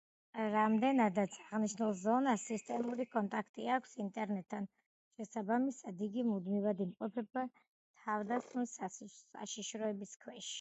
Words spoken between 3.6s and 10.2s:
აქვს ინტერნეტთან, შესაბამისად იგი მუდმივად იმყოფება თავდასხმის საშიშროების